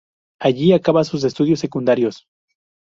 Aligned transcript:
Allí 0.39 0.73
acaba 0.73 1.03
sus 1.03 1.23
estudios 1.25 1.59
secundarios. 1.59 2.25